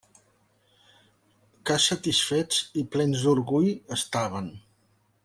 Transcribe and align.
Que 1.69 1.77
satisfets 1.83 2.63
i 2.83 2.87
plens 2.97 3.27
d'orgull 3.29 3.71
estaven! 4.01 4.53